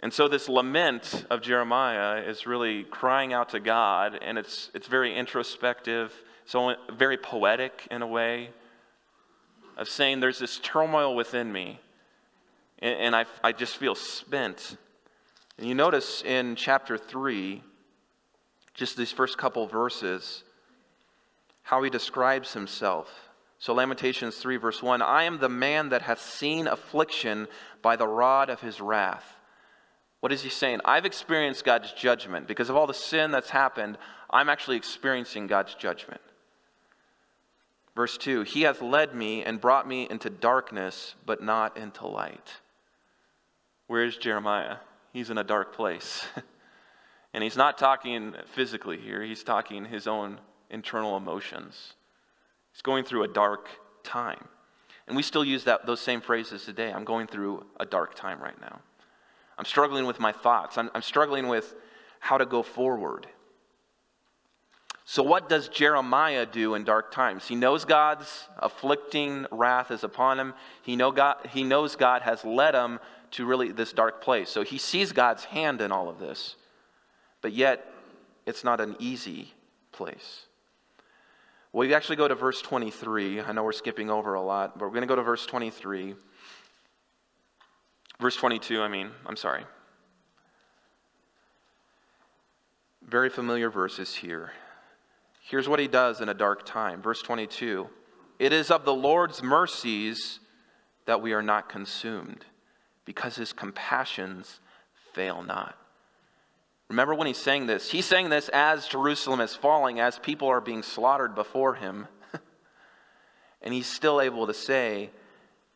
[0.00, 4.88] And so this lament of Jeremiah is really crying out to God, and it's, it's
[4.88, 6.12] very introspective
[6.46, 8.50] so very poetic in a way
[9.76, 11.80] of saying there's this turmoil within me
[12.78, 14.76] and, and I, I just feel spent.
[15.58, 17.62] And you notice in chapter 3,
[18.74, 20.44] just these first couple verses,
[21.62, 23.30] how he describes himself.
[23.58, 27.48] So, Lamentations 3, verse 1 I am the man that hath seen affliction
[27.80, 29.24] by the rod of his wrath.
[30.20, 30.80] What is he saying?
[30.84, 32.48] I've experienced God's judgment.
[32.48, 33.96] Because of all the sin that's happened,
[34.28, 36.20] I'm actually experiencing God's judgment.
[37.96, 42.52] Verse 2 He hath led me and brought me into darkness, but not into light.
[43.86, 44.76] Where is Jeremiah?
[45.12, 46.24] He's in a dark place.
[47.34, 50.38] and he's not talking physically here, he's talking his own
[50.70, 51.94] internal emotions.
[52.72, 53.68] He's going through a dark
[54.04, 54.44] time.
[55.06, 56.92] And we still use that, those same phrases today.
[56.92, 58.80] I'm going through a dark time right now.
[59.56, 60.76] I'm struggling with my thoughts.
[60.76, 61.74] I'm, I'm struggling with
[62.18, 63.26] how to go forward.
[65.08, 67.46] So, what does Jeremiah do in dark times?
[67.46, 70.52] He knows God's afflicting wrath is upon him.
[70.82, 72.98] He, know God, he knows God has led him
[73.30, 74.50] to really this dark place.
[74.50, 76.56] So, he sees God's hand in all of this.
[77.40, 77.86] But yet,
[78.46, 79.54] it's not an easy
[79.92, 80.46] place.
[81.72, 83.42] We actually go to verse 23.
[83.42, 86.16] I know we're skipping over a lot, but we're going to go to verse 23.
[88.18, 89.62] Verse 22, I mean, I'm sorry.
[93.02, 94.50] Very familiar verses here.
[95.46, 97.00] Here's what he does in a dark time.
[97.00, 97.88] Verse 22
[98.40, 100.40] It is of the Lord's mercies
[101.04, 102.44] that we are not consumed,
[103.04, 104.58] because his compassions
[105.12, 105.78] fail not.
[106.88, 107.90] Remember when he's saying this?
[107.90, 112.08] He's saying this as Jerusalem is falling, as people are being slaughtered before him.
[113.62, 115.10] and he's still able to say,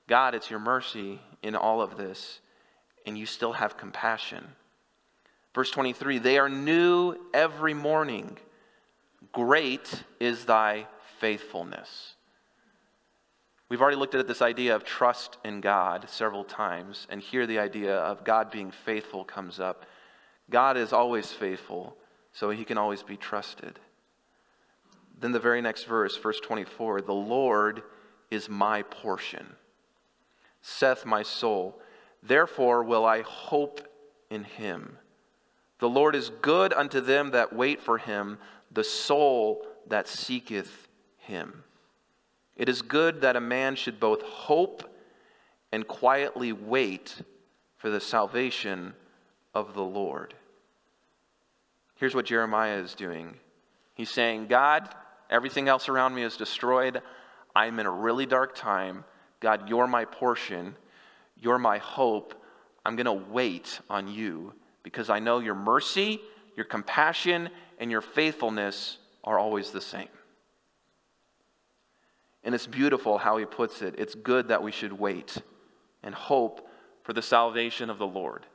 [0.09, 2.41] God, it's your mercy in all of this,
[3.07, 4.45] and you still have compassion.
[5.55, 8.37] Verse 23 They are new every morning.
[9.33, 10.87] Great is thy
[11.19, 12.15] faithfulness.
[13.69, 17.61] We've already looked at this idea of trust in God several times, and here the
[17.61, 19.87] idea of God being faithful comes up.
[20.51, 21.97] God is always faithful,
[22.33, 23.79] so he can always be trusted.
[25.21, 27.83] Then the very next verse, verse 24 the Lord
[28.31, 29.47] is my portion,
[30.63, 31.81] saith my soul.
[32.23, 33.87] Therefore will I hope
[34.31, 34.99] in him.
[35.79, 38.39] The Lord is good unto them that wait for him,
[38.71, 41.65] the soul that seeketh him.
[42.57, 44.85] It is good that a man should both hope
[45.73, 47.23] and quietly wait
[47.77, 48.95] for the salvation
[49.55, 50.35] of the Lord.
[51.97, 53.37] Here's what Jeremiah is doing
[53.95, 54.89] He's saying, God,
[55.29, 57.03] everything else around me is destroyed.
[57.55, 59.05] I'm in a really dark time.
[59.41, 60.75] God, you're my portion.
[61.39, 62.35] You're my hope.
[62.85, 66.21] I'm going to wait on you because I know your mercy,
[66.57, 70.09] your compassion, and your faithfulness are always the same.
[72.45, 73.97] And it's beautiful how he puts it.
[73.99, 75.37] It's good that we should wait
[76.03, 76.69] and hope
[77.03, 78.47] for the salvation of the Lord.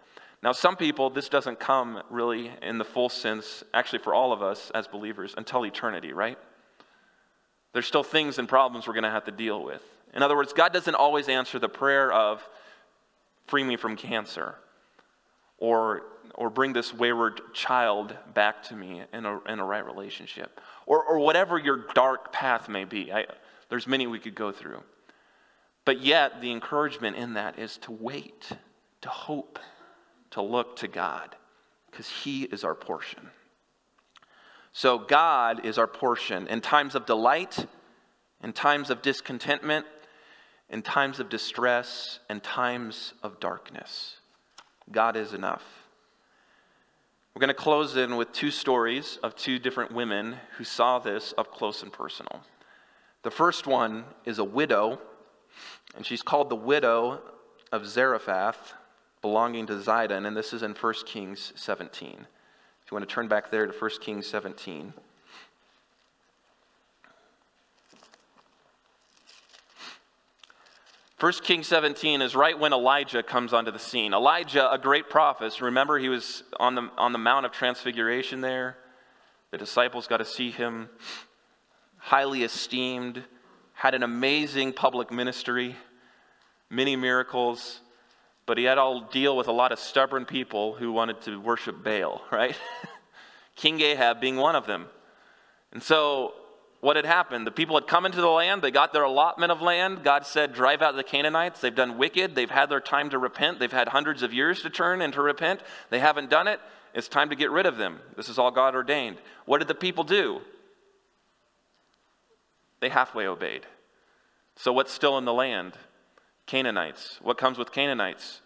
[0.41, 4.43] Now, some people, this doesn't come really in the full sense, actually, for all of
[4.43, 6.37] us as believers, until eternity, right?
[7.73, 9.81] There's still things and problems we're going to have to deal with.
[10.13, 12.47] In other words, God doesn't always answer the prayer of,
[13.47, 14.55] free me from cancer,
[15.57, 20.59] or or bring this wayward child back to me in a, in a right relationship,
[20.85, 23.09] or, or whatever your dark path may be.
[23.09, 23.25] I,
[23.69, 24.83] there's many we could go through.
[25.85, 28.49] But yet, the encouragement in that is to wait,
[28.99, 29.59] to hope,
[30.31, 31.37] to look to God,
[31.89, 33.29] because He is our portion.
[34.73, 37.65] So, God is our portion in times of delight
[38.45, 39.87] in times of discontentment,
[40.69, 44.17] in times of distress, and times of darkness.
[44.91, 45.63] God is enough.
[47.33, 51.33] We're going to close in with two stories of two different women who saw this
[51.37, 52.41] up close and personal.
[53.23, 55.01] The first one is a widow,
[55.95, 57.21] and she's called the widow
[57.71, 58.73] of Zarephath,
[59.21, 62.11] belonging to Zidon, and this is in 1 Kings 17.
[62.11, 64.93] If you want to turn back there to 1 Kings 17.
[71.19, 74.13] 1 Kings 17 is right when Elijah comes onto the scene.
[74.13, 78.75] Elijah, a great prophet, remember he was on the, on the Mount of Transfiguration there?
[79.51, 80.89] The disciples got to see him,
[81.97, 83.23] highly esteemed,
[83.71, 85.77] had an amazing public ministry,
[86.69, 87.79] many miracles,
[88.45, 91.81] but he had to deal with a lot of stubborn people who wanted to worship
[91.81, 92.57] Baal, right?
[93.55, 94.87] King Ahab being one of them.
[95.71, 96.33] And so
[96.85, 97.47] what had happened.
[97.47, 100.03] The people had come into the land, they got their allotment of land.
[100.03, 101.59] God said, Drive out the Canaanites.
[101.59, 104.69] They've done wicked, they've had their time to repent, they've had hundreds of years to
[104.69, 105.61] turn and to repent.
[105.89, 106.59] They haven't done it.
[106.93, 108.01] It's time to get rid of them.
[108.15, 109.17] This is all God ordained.
[109.45, 110.41] What did the people do?
[112.81, 113.65] They halfway obeyed.
[114.55, 115.73] So, what's still in the land?
[116.45, 117.17] Canaanites.
[117.23, 118.41] What comes with Canaanites?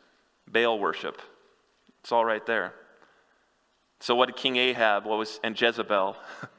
[0.48, 1.22] Baal worship.
[2.00, 2.74] It's all right there.
[4.00, 6.16] So, what did King Ahab what was, and Jezebel?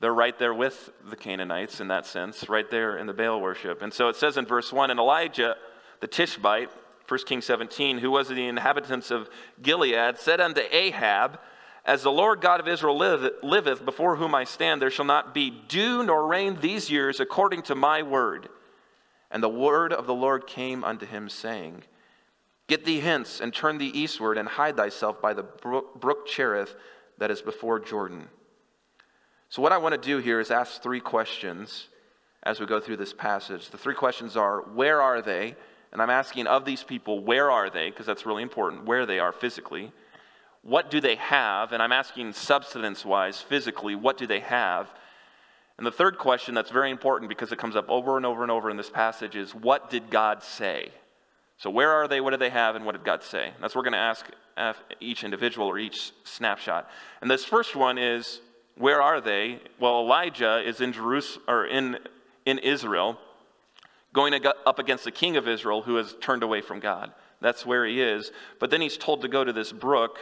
[0.00, 3.82] They're right there with the Canaanites in that sense, right there in the Baal worship.
[3.82, 5.56] And so it says in verse 1 And Elijah,
[6.00, 6.70] the Tishbite,
[7.08, 9.28] 1 Kings 17, who was the inhabitants of
[9.60, 11.40] Gilead, said unto Ahab,
[11.84, 15.50] As the Lord God of Israel liveth, before whom I stand, there shall not be
[15.50, 18.48] dew nor rain these years according to my word.
[19.30, 21.82] And the word of the Lord came unto him, saying,
[22.68, 26.74] Get thee hence, and turn thee eastward, and hide thyself by the brook Cherith
[27.16, 28.28] that is before Jordan.
[29.50, 31.88] So, what I want to do here is ask three questions
[32.42, 33.70] as we go through this passage.
[33.70, 35.56] The three questions are where are they?
[35.90, 37.88] And I'm asking of these people, where are they?
[37.88, 39.90] Because that's really important, where they are physically.
[40.62, 41.72] What do they have?
[41.72, 44.90] And I'm asking substance wise, physically, what do they have?
[45.78, 48.50] And the third question that's very important because it comes up over and over and
[48.50, 50.90] over in this passage is what did God say?
[51.56, 52.20] So, where are they?
[52.20, 52.76] What do they have?
[52.76, 53.52] And what did God say?
[53.60, 56.90] That's what we're going to ask uh, each individual or each snapshot.
[57.22, 58.40] And this first one is
[58.78, 59.60] where are they?
[59.78, 61.98] Well, Elijah is in Jerusalem or in,
[62.46, 63.18] in Israel,
[64.12, 64.34] going
[64.66, 67.12] up against the king of Israel who has turned away from God.
[67.40, 68.32] That's where he is.
[68.58, 70.18] But then he's told to go to this brook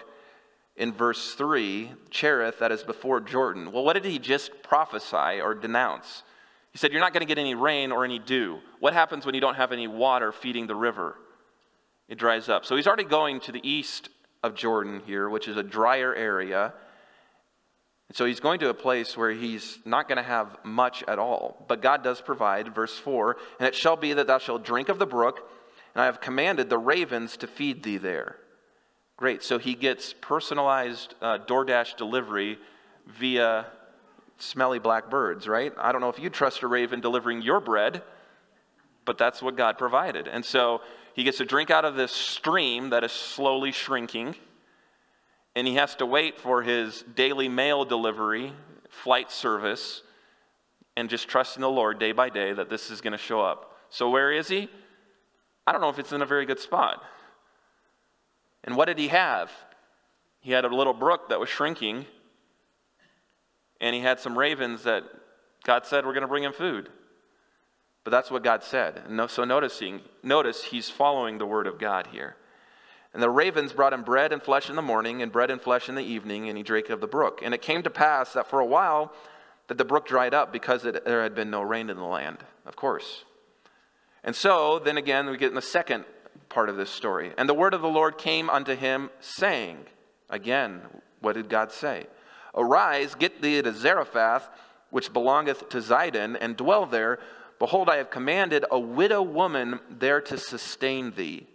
[0.76, 3.72] in verse 3, Cherith, that is before Jordan.
[3.72, 6.22] Well, what did he just prophesy or denounce?
[6.72, 8.58] He said, You're not going to get any rain or any dew.
[8.80, 11.16] What happens when you don't have any water feeding the river?
[12.08, 12.66] It dries up.
[12.66, 14.10] So he's already going to the east
[14.42, 16.74] of Jordan here, which is a drier area.
[18.16, 21.62] So he's going to a place where he's not going to have much at all.
[21.68, 24.98] But God does provide, verse 4 And it shall be that thou shalt drink of
[24.98, 25.46] the brook,
[25.94, 28.36] and I have commanded the ravens to feed thee there.
[29.18, 29.42] Great.
[29.42, 32.58] So he gets personalized uh, DoorDash delivery
[33.06, 33.66] via
[34.38, 35.74] smelly black birds, right?
[35.76, 38.02] I don't know if you trust a raven delivering your bread,
[39.04, 40.26] but that's what God provided.
[40.26, 40.80] And so
[41.12, 44.36] he gets to drink out of this stream that is slowly shrinking
[45.56, 48.52] and he has to wait for his daily mail delivery,
[48.90, 50.02] flight service,
[50.96, 53.40] and just trust in the Lord day by day that this is going to show
[53.40, 53.72] up.
[53.88, 54.68] So, where is he?
[55.66, 57.02] I don't know if it's in a very good spot.
[58.64, 59.50] And what did he have?
[60.40, 62.04] He had a little brook that was shrinking,
[63.80, 65.04] and he had some ravens that
[65.64, 66.90] God said were going to bring him food.
[68.04, 69.02] But that's what God said.
[69.08, 72.36] And so noticing, notice he's following the word of God here.
[73.16, 75.88] And the ravens brought him bread and flesh in the morning, and bread and flesh
[75.88, 77.40] in the evening, and he drank of the brook.
[77.42, 79.10] And it came to pass that for a while
[79.68, 82.44] that the brook dried up because it, there had been no rain in the land,
[82.66, 83.24] of course.
[84.22, 86.04] And so, then again, we get in the second
[86.50, 87.32] part of this story.
[87.38, 89.78] And the word of the Lord came unto him, saying,
[90.28, 90.82] Again,
[91.20, 92.08] what did God say?
[92.54, 94.46] Arise, get thee to Zarephath,
[94.90, 97.18] which belongeth to Zidon, and dwell there.
[97.58, 101.46] Behold, I have commanded a widow woman there to sustain thee.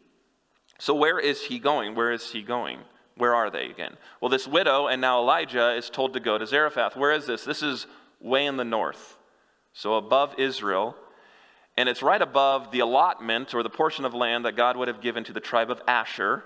[0.81, 1.93] So, where is he going?
[1.93, 2.79] Where is he going?
[3.15, 3.97] Where are they again?
[4.19, 6.95] Well, this widow and now Elijah is told to go to Zarephath.
[6.95, 7.43] Where is this?
[7.43, 7.85] This is
[8.19, 9.15] way in the north.
[9.73, 10.95] So, above Israel.
[11.77, 15.01] And it's right above the allotment or the portion of land that God would have
[15.01, 16.43] given to the tribe of Asher.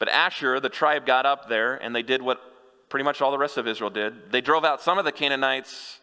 [0.00, 2.40] But Asher, the tribe, got up there and they did what
[2.88, 4.32] pretty much all the rest of Israel did.
[4.32, 6.00] They drove out some of the Canaanites,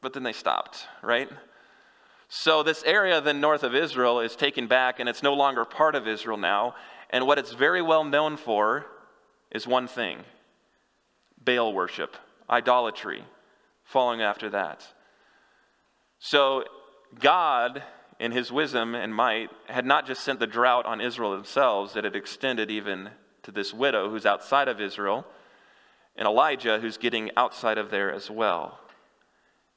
[0.00, 1.30] but then they stopped, right?
[2.32, 5.96] So, this area then north of Israel is taken back and it's no longer part
[5.96, 6.76] of Israel now.
[7.10, 8.86] And what it's very well known for
[9.50, 10.20] is one thing
[11.44, 12.16] Baal worship,
[12.48, 13.24] idolatry,
[13.82, 14.86] following after that.
[16.20, 16.62] So,
[17.18, 17.82] God,
[18.20, 22.04] in his wisdom and might, had not just sent the drought on Israel themselves, it
[22.04, 23.10] had extended even
[23.42, 25.26] to this widow who's outside of Israel,
[26.14, 28.78] and Elijah who's getting outside of there as well.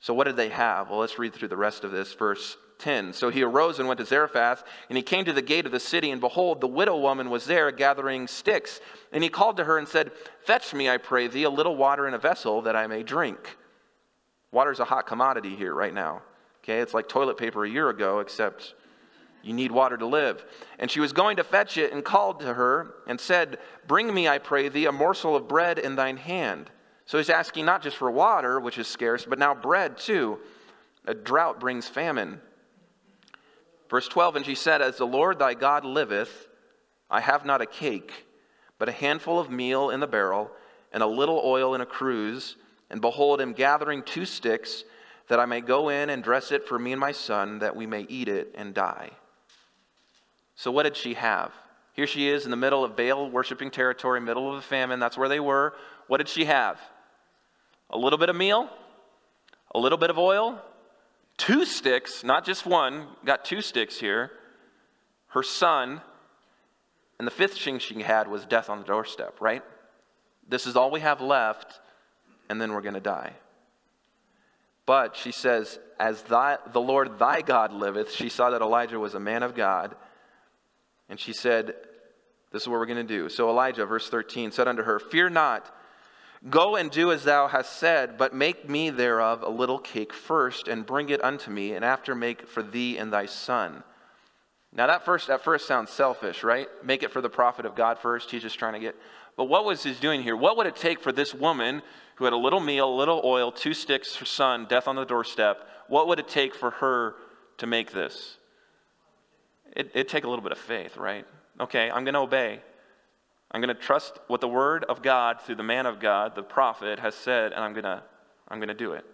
[0.03, 0.89] So, what did they have?
[0.89, 2.13] Well, let's read through the rest of this.
[2.13, 3.13] Verse 10.
[3.13, 5.79] So he arose and went to Zarephath, and he came to the gate of the
[5.79, 8.81] city, and behold, the widow woman was there gathering sticks.
[9.13, 10.11] And he called to her and said,
[10.45, 13.55] Fetch me, I pray thee, a little water in a vessel that I may drink.
[14.51, 16.21] Water's a hot commodity here right now.
[16.61, 18.73] Okay, it's like toilet paper a year ago, except
[19.41, 20.43] you need water to live.
[20.79, 24.27] And she was going to fetch it and called to her and said, Bring me,
[24.27, 26.69] I pray thee, a morsel of bread in thine hand.
[27.05, 30.39] So he's asking not just for water, which is scarce, but now bread too.
[31.05, 32.39] A drought brings famine.
[33.89, 36.47] Verse 12 And she said, As the Lord thy God liveth,
[37.09, 38.25] I have not a cake,
[38.79, 40.49] but a handful of meal in the barrel,
[40.91, 42.55] and a little oil in a cruse.
[42.89, 44.83] And behold, I am gathering two sticks,
[45.27, 47.85] that I may go in and dress it for me and my son, that we
[47.85, 49.11] may eat it and die.
[50.55, 51.51] So, what did she have?
[51.93, 54.99] Here she is in the middle of Baal worshiping territory, middle of a famine.
[54.99, 55.75] That's where they were.
[56.07, 56.79] What did she have?
[57.93, 58.69] A little bit of meal,
[59.73, 60.59] a little bit of oil,
[61.37, 64.31] two sticks, not just one, got two sticks here.
[65.27, 66.01] Her son,
[67.19, 69.63] and the fifth thing she had was death on the doorstep, right?
[70.49, 71.79] This is all we have left,
[72.49, 73.33] and then we're going to die.
[74.85, 79.13] But she says, As thy, the Lord thy God liveth, she saw that Elijah was
[79.13, 79.95] a man of God.
[81.09, 81.75] And she said,
[82.51, 83.29] This is what we're going to do.
[83.29, 85.73] So Elijah, verse 13, said unto her, Fear not.
[86.49, 90.67] Go and do as thou hast said, but make me thereof a little cake first,
[90.67, 93.83] and bring it unto me, and after make for thee and thy son.
[94.75, 96.67] Now that first at first sounds selfish, right?
[96.83, 98.31] Make it for the prophet of God first.
[98.31, 98.95] He's just trying to get.
[99.37, 100.35] But what was he doing here?
[100.35, 101.81] What would it take for this woman
[102.15, 105.05] who had a little meal, a little oil, two sticks, her son, death on the
[105.05, 105.67] doorstep?
[105.87, 107.15] What would it take for her
[107.57, 108.37] to make this?
[109.75, 111.25] It, it'd take a little bit of faith, right?
[111.59, 112.61] Okay, I'm going to obey.
[113.53, 116.41] I'm going to trust what the word of God through the man of God, the
[116.41, 118.01] prophet, has said, and I'm going to,
[118.47, 119.05] I'm going to do it.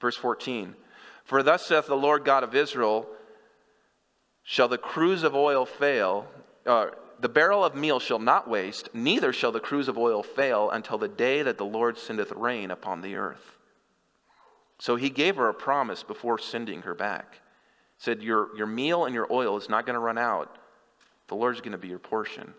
[0.00, 0.74] Verse 14
[1.24, 3.06] For thus saith the Lord God of Israel,
[4.42, 6.26] shall the cruse of oil fail,
[6.66, 10.68] uh, the barrel of meal shall not waste, neither shall the cruse of oil fail
[10.70, 13.56] until the day that the Lord sendeth rain upon the earth.
[14.78, 17.40] So he gave her a promise before sending her back.
[17.98, 20.58] Said, Your, your meal and your oil is not going to run out.
[21.28, 22.52] The Lord's going to be your portion.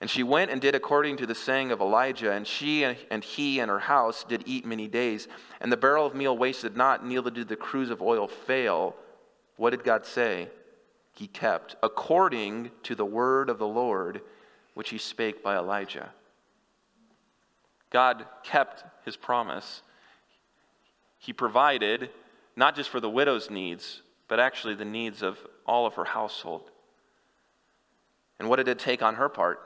[0.00, 3.60] And she went and did according to the saying of Elijah, and she and he
[3.60, 5.28] and her house did eat many days.
[5.60, 8.96] And the barrel of meal wasted not, neither did the cruse of oil fail.
[9.56, 10.48] What did God say?
[11.12, 14.22] He kept, according to the word of the Lord,
[14.72, 16.10] which he spake by Elijah.
[17.90, 19.82] God kept his promise.
[21.18, 22.08] He provided
[22.56, 26.70] not just for the widow's needs, but actually the needs of all of her household.
[28.38, 29.60] And what did it take on her part?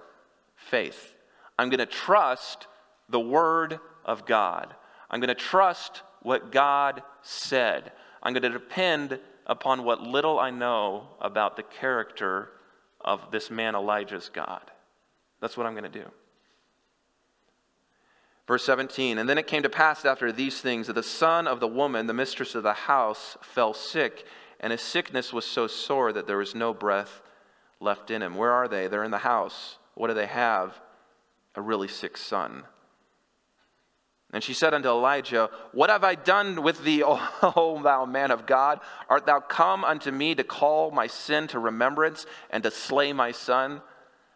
[0.71, 1.15] Faith.
[1.59, 2.67] I'm going to trust
[3.09, 4.75] the Word of God.
[5.11, 7.93] I'm going to trust what God said.
[8.23, 12.51] I'm going to depend upon what little I know about the character
[13.01, 14.63] of this man Elijah's God.
[15.41, 16.11] That's what I'm going to do.
[18.47, 21.61] Verse 17, and then it came to pass after these things that the son of
[21.61, 24.27] the woman, the mistress of the house, fell sick,
[24.61, 27.23] and his sickness was so sore that there was no breath
[27.81, 28.35] left in him.
[28.35, 28.87] Where are they?
[28.87, 29.79] They're in the house.
[29.95, 30.79] What do they have?
[31.55, 32.65] A really sick son.
[34.33, 38.47] And she said unto Elijah, What have I done with thee, O thou man of
[38.47, 38.81] God?
[39.09, 43.31] Art thou come unto me to call my sin to remembrance and to slay my
[43.31, 43.81] son?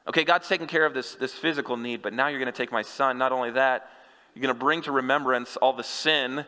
[0.07, 2.71] Okay, God's taking care of this, this physical need, but now you're going to take
[2.71, 3.19] my son.
[3.19, 3.91] Not only that,
[4.35, 6.47] you're going to bring to remembrance all the sin,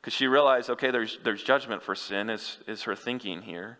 [0.00, 3.78] because she realized, okay, there's, there's judgment for sin, is, is her thinking here.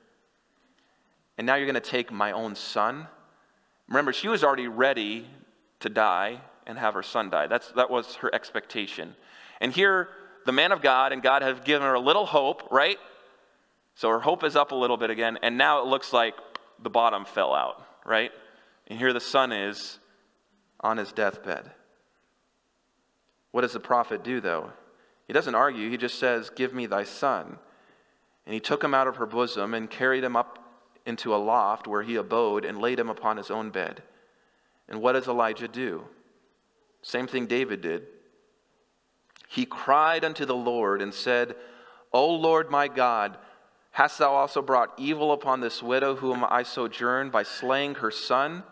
[1.39, 3.07] And now you're going to take my own son
[3.89, 5.27] Remember, she was already ready
[5.81, 7.47] to die and have her son die.
[7.47, 9.15] That's, that was her expectation.
[9.61, 10.09] And here,
[10.45, 12.99] the man of God and God have given her a little hope, right?
[13.95, 16.35] So her hope is up a little bit again, and now it looks like
[16.83, 18.31] the bottom fell out, right?
[18.89, 19.99] And here the son is
[20.81, 21.71] on his deathbed.
[23.53, 24.73] What does the prophet do, though?
[25.27, 27.59] He doesn't argue, he just says, Give me thy son.
[28.45, 30.59] And he took him out of her bosom and carried him up
[31.07, 34.03] into a loft where he abode and laid him upon his own bed.
[34.89, 36.05] And what does Elijah do?
[37.03, 38.07] Same thing David did.
[39.49, 41.55] He cried unto the Lord and said,
[42.13, 43.39] O Lord my God,
[43.93, 48.65] hast thou also brought evil upon this widow whom I sojourn by slaying her son?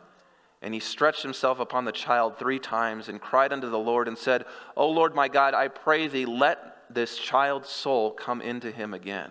[0.60, 4.18] And he stretched himself upon the child three times and cried unto the Lord and
[4.18, 8.94] said, O Lord my God, I pray thee, let this child's soul come into him
[8.94, 9.30] again.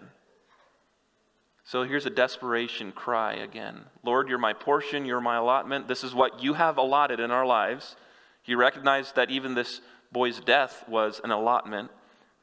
[1.66, 5.88] So here's a desperation cry again Lord, you're my portion, you're my allotment.
[5.88, 7.96] This is what you have allotted in our lives.
[8.42, 11.90] He recognized that even this boy's death was an allotment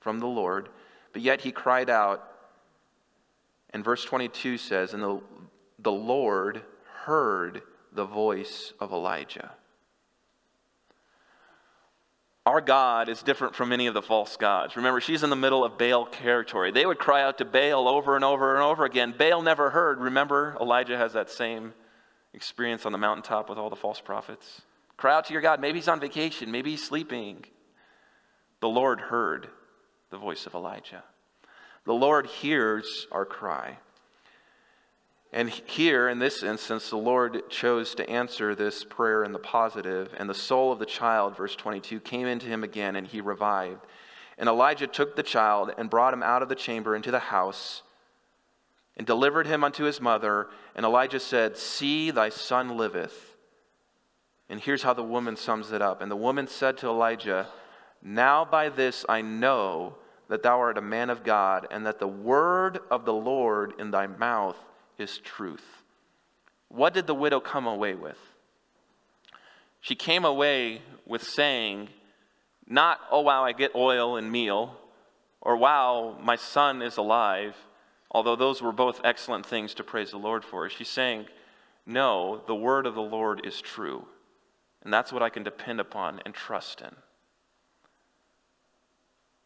[0.00, 0.70] from the Lord,
[1.12, 2.26] but yet he cried out.
[3.72, 5.20] And verse 22 says, And the,
[5.78, 6.62] the Lord
[7.04, 7.62] heard
[7.92, 9.52] the voice of Elijah.
[12.46, 14.76] Our God is different from many of the false gods.
[14.76, 16.70] Remember, she's in the middle of Baal territory.
[16.70, 19.14] They would cry out to Baal over and over and over again.
[19.16, 20.00] Baal never heard.
[20.00, 21.74] Remember, Elijah has that same
[22.32, 24.62] experience on the mountaintop with all the false prophets.
[24.96, 25.60] Cry out to your God.
[25.60, 27.44] Maybe he's on vacation, maybe he's sleeping.
[28.60, 29.48] The Lord heard
[30.10, 31.02] the voice of Elijah.
[31.84, 33.78] The Lord hears our cry.
[35.32, 40.12] And here, in this instance, the Lord chose to answer this prayer in the positive,
[40.16, 43.86] and the soul of the child, verse 22, came into him again, and he revived.
[44.38, 47.82] And Elijah took the child and brought him out of the chamber into the house
[48.96, 50.48] and delivered him unto his mother.
[50.74, 53.36] And Elijah said, See, thy son liveth.
[54.48, 56.02] And here's how the woman sums it up.
[56.02, 57.46] And the woman said to Elijah,
[58.02, 59.94] Now by this I know
[60.28, 63.90] that thou art a man of God, and that the word of the Lord in
[63.90, 64.56] thy mouth
[65.00, 65.64] is truth.
[66.68, 68.18] What did the widow come away with?
[69.80, 71.88] She came away with saying,
[72.66, 74.76] not, oh, wow, I get oil and meal,
[75.40, 77.56] or wow, my son is alive,
[78.10, 80.68] although those were both excellent things to praise the Lord for.
[80.68, 81.26] She's saying,
[81.86, 84.06] no, the word of the Lord is true.
[84.82, 86.94] And that's what I can depend upon and trust in.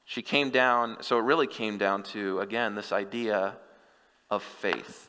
[0.04, 3.54] She came down, so it really came down to, again, this idea
[4.30, 5.08] of faith.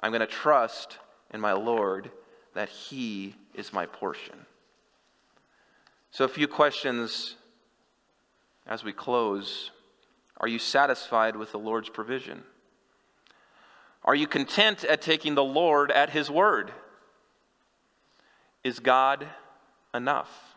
[0.00, 0.98] I'm going to trust
[1.32, 2.10] in my Lord
[2.54, 4.46] that He is my portion.
[6.10, 7.36] So, a few questions
[8.66, 9.70] as we close.
[10.38, 12.42] Are you satisfied with the Lord's provision?
[14.04, 16.72] Are you content at taking the Lord at His word?
[18.62, 19.26] Is God
[19.94, 20.56] enough?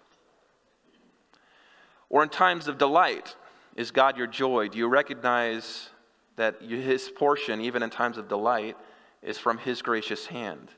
[2.10, 3.36] Or in times of delight,
[3.76, 4.68] is God your joy?
[4.68, 5.90] Do you recognize
[6.36, 8.76] that His portion, even in times of delight,
[9.22, 10.70] is from His gracious hand?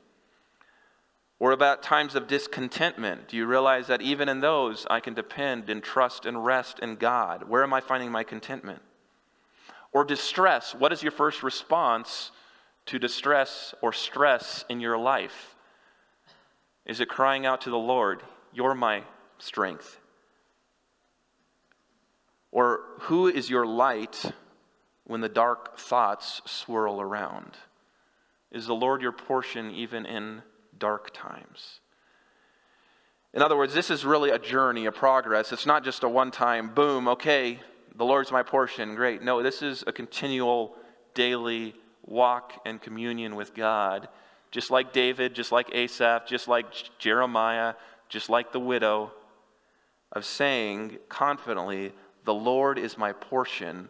[1.38, 5.68] Or about times of discontentment, do you realize that even in those I can depend
[5.70, 7.48] and trust and rest in God?
[7.48, 8.80] Where am I finding my contentment?
[9.92, 12.30] Or distress, what is your first response
[12.86, 15.56] to distress or stress in your life?
[16.86, 18.22] Is it crying out to the Lord,
[18.52, 19.02] You're my
[19.38, 19.98] strength?
[22.52, 24.32] Or who is your light
[25.04, 27.56] when the dark thoughts swirl around?
[28.52, 30.42] Is the Lord your portion even in
[30.78, 31.80] dark times?
[33.34, 35.52] In other words, this is really a journey, a progress.
[35.52, 37.60] It's not just a one time, boom, okay,
[37.96, 39.22] the Lord's my portion, great.
[39.22, 40.74] No, this is a continual,
[41.14, 41.74] daily
[42.04, 44.08] walk and communion with God.
[44.50, 46.66] Just like David, just like Asaph, just like
[46.98, 47.74] Jeremiah,
[48.10, 49.12] just like the widow,
[50.10, 51.92] of saying confidently,
[52.24, 53.88] The Lord is my portion.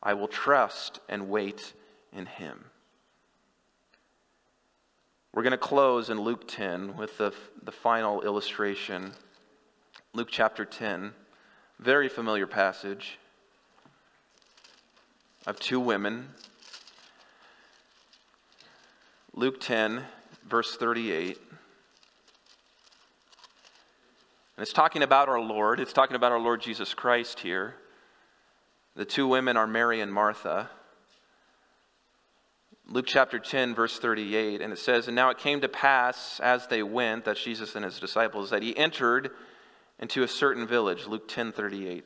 [0.00, 1.72] I will trust and wait
[2.12, 2.66] in him.
[5.34, 9.12] We're going to close in Luke 10 with the, the final illustration.
[10.12, 11.14] Luke chapter 10,
[11.78, 13.18] very familiar passage
[15.46, 16.28] of two women.
[19.32, 20.02] Luke 10,
[20.46, 21.38] verse 38.
[24.56, 25.80] And it's talking about our Lord.
[25.80, 27.76] It's talking about our Lord Jesus Christ here.
[28.96, 30.68] The two women are Mary and Martha.
[32.92, 36.66] Luke chapter 10, verse 38, and it says, And now it came to pass as
[36.66, 39.30] they went, that Jesus and his disciples, that he entered
[39.98, 42.04] into a certain village, Luke 10, 38.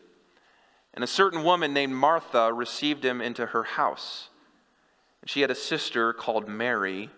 [0.94, 4.28] And a certain woman named Martha received him into her house.
[5.24, 7.10] She had a sister called Mary,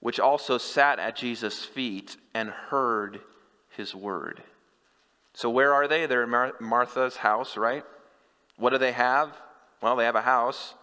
[0.00, 3.20] which also sat at Jesus' feet and heard
[3.68, 4.42] his word.
[5.34, 6.06] So, where are they?
[6.06, 7.84] They're in Mar- Martha's house, right?
[8.56, 9.36] What do they have?
[9.80, 10.74] Well, they have a house.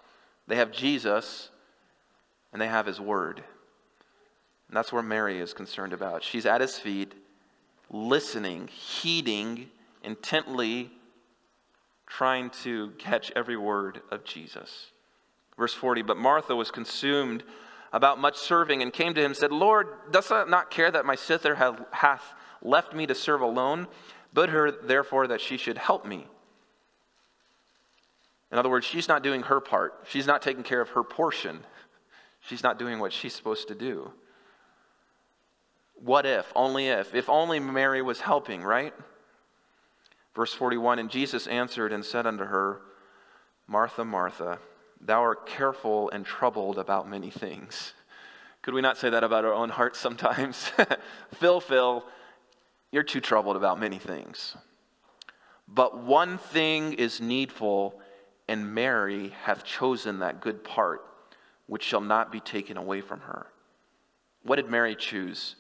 [0.47, 1.49] They have Jesus
[2.51, 3.43] and they have his word.
[4.67, 6.23] And that's where Mary is concerned about.
[6.23, 7.13] She's at his feet,
[7.89, 9.69] listening, heeding,
[10.03, 10.91] intently
[12.05, 14.87] trying to catch every word of Jesus.
[15.57, 17.43] Verse 40 But Martha was consumed
[17.93, 21.05] about much serving and came to him and said, Lord, dost thou not care that
[21.05, 21.55] my sister
[21.91, 23.87] hath left me to serve alone?
[24.33, 26.27] Bid her therefore that she should help me.
[28.51, 30.05] In other words, she's not doing her part.
[30.07, 31.65] She's not taking care of her portion.
[32.47, 34.11] She's not doing what she's supposed to do.
[35.95, 36.51] What if?
[36.55, 37.13] Only if.
[37.13, 38.93] If only Mary was helping, right?
[40.33, 42.81] Verse 41 And Jesus answered and said unto her,
[43.67, 44.59] Martha, Martha,
[45.01, 47.93] Thou art careful and troubled about many things.
[48.61, 50.71] Could we not say that about our own hearts sometimes?
[51.35, 52.05] Phill, Phill,
[52.91, 54.55] you're too troubled about many things.
[55.67, 57.99] But one thing is needful,
[58.47, 61.01] and Mary hath chosen that good part,
[61.68, 63.47] which shall not be taken away from her.
[64.43, 65.55] What did Mary choose?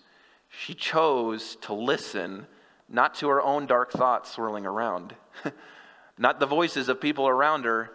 [0.49, 2.47] She chose to listen
[2.89, 5.13] not to her own dark thoughts swirling around,
[6.17, 7.91] not the voices of people around her,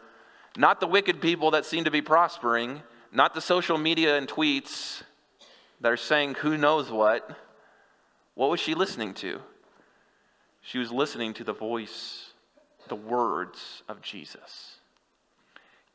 [0.57, 5.03] not the wicked people that seem to be prospering, not the social media and tweets
[5.81, 7.39] that are saying who knows what.
[8.35, 9.41] What was she listening to?
[10.61, 12.33] She was listening to the voice,
[12.89, 14.77] the words of Jesus.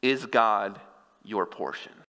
[0.02, 0.80] Is God
[1.24, 1.94] your portion?